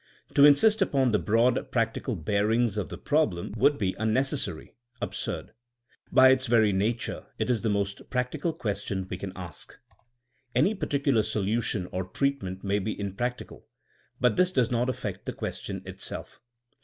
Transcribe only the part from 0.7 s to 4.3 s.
upon the broad practical bearings of the problem would be un